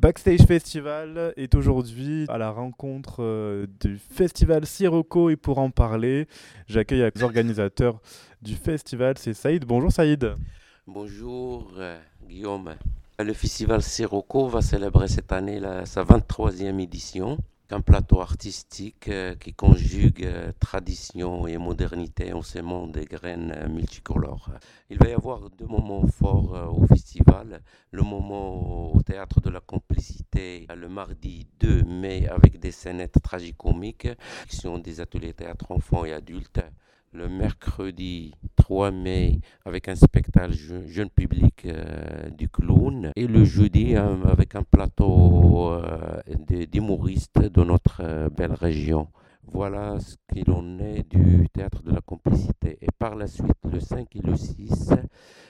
[0.00, 6.26] Backstage Festival est aujourd'hui à la rencontre euh, du festival Sirocco et pour en parler,
[6.66, 8.00] j'accueille les organisateurs
[8.40, 9.66] du festival, c'est Saïd.
[9.66, 10.36] Bonjour Saïd.
[10.86, 12.76] Bonjour euh, Guillaume.
[13.18, 17.36] Le festival Sirocco va célébrer cette année sa 23e édition
[17.72, 23.68] un plateau artistique euh, qui conjugue euh, tradition et modernité en semant des graines euh,
[23.68, 24.50] multicolores.
[24.88, 27.62] Il va y avoir deux moments forts au festival.
[27.92, 34.08] Le moment au théâtre de la complicité le mardi 2 mai avec des scénettes tragicomiques
[34.48, 36.60] qui sont des ateliers théâtre enfants et adultes
[37.12, 40.54] le mercredi 3 mai avec un spectacle
[40.86, 46.20] jeune public euh, du clown et le jeudi euh, avec un plateau euh,
[46.70, 49.08] d'humoristes de notre belle région.
[49.52, 52.78] Voilà ce qu'il en est du théâtre de la complicité.
[52.80, 54.94] Et par la suite, le 5 et le 6,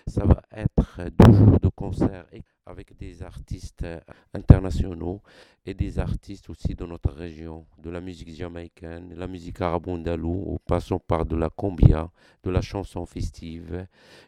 [0.06, 2.24] ça va être deux jours de concert
[2.66, 3.86] avec des artistes
[4.32, 5.20] internationaux
[5.66, 10.98] et des artistes aussi de notre région, de la musique jamaïcaine, la musique arabo-andalou, passant
[10.98, 12.10] par de la combia,
[12.42, 13.86] de la chanson festive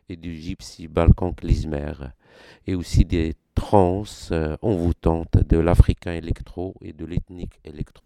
[0.09, 1.95] et du gypsy balkan klezmer,
[2.67, 4.05] et aussi des trans
[4.61, 8.05] envoûtantes de l'africain électro et de l'ethnique électro.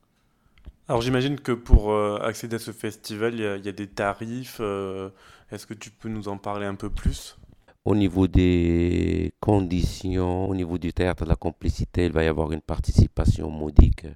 [0.88, 4.58] Alors j'imagine que pour euh, accéder à ce festival, il y, a des tarifs.
[4.60, 5.10] Euh,
[5.50, 7.36] est-ce que tu peux nous en parler un peu plus?
[7.84, 12.60] Au niveau des conditions, au niveau du théâtre la complicité, il va y avoir une
[12.60, 14.06] participation modique,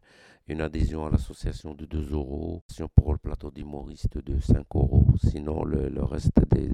[0.46, 2.62] une adhésion à l'association de 2 euros,
[2.94, 5.06] pour le plateau d'humoriste de 5 euros.
[5.24, 6.70] Sinon, le, reste des,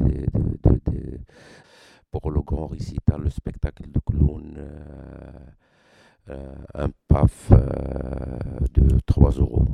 [2.10, 4.68] pour le grand récital, le spectacle de clown.
[6.28, 7.58] Euh, un PAF euh,
[8.74, 9.64] de 3 euros.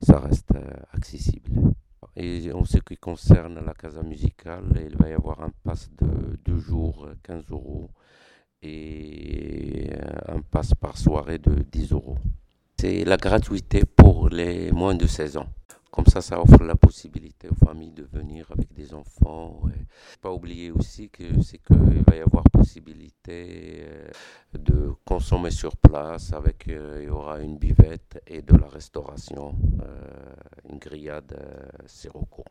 [0.00, 1.72] Ça reste euh, accessible.
[2.16, 6.38] Et en ce qui concerne la casa musicale, il va y avoir un pass de
[6.44, 7.90] 2 jours, 15 euros,
[8.62, 9.90] et
[10.26, 12.18] un pass par soirée de 10 euros.
[12.78, 15.48] C'est la gratuité pour les moins de 16 ans.
[15.90, 19.62] Comme ça, ça offre la possibilité aux familles de venir avec des enfants.
[19.74, 19.86] Et
[20.20, 23.99] pas oublier aussi que c'est qu'il va y avoir possibilité euh,
[25.20, 30.32] consommer sur place avec euh, il y aura une buvette et de la restauration, euh,
[30.70, 31.38] une grillade
[31.84, 32.42] sirocco.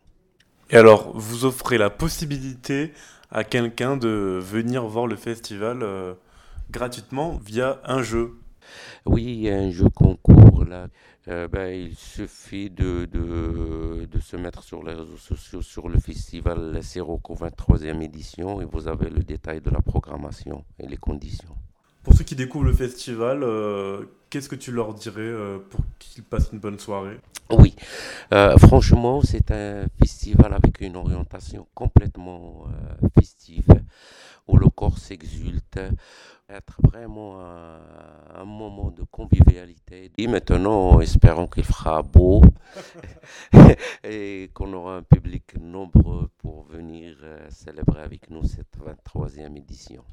[0.69, 2.93] Et alors, vous offrez la possibilité
[3.31, 5.83] à quelqu'un de venir voir le festival
[6.69, 8.35] gratuitement via un jeu.
[9.07, 10.89] Oui, il y a un jeu concours là.
[11.27, 15.99] Euh, ben, il suffit de, de, de, se mettre sur les réseaux sociaux sur le
[15.99, 21.58] festival Sirocco 23e édition et vous avez le détail de la programmation et les conditions.
[22.03, 26.23] Pour ceux qui découvrent le festival, euh, qu'est-ce que tu leur dirais euh, pour qu'ils
[26.23, 27.17] passent une bonne soirée?
[27.51, 27.75] Oui,
[28.59, 32.67] franchement, c'est un festival avec une orientation complètement
[33.17, 33.65] festive
[34.47, 35.79] où le corps s'exulte,
[36.49, 40.11] être vraiment un, moment de convivialité.
[40.17, 42.41] Et maintenant, espérons qu'il fera beau
[44.03, 50.03] et qu'on aura un public nombreux pour venir euh, célébrer avec nous cette 23e édition.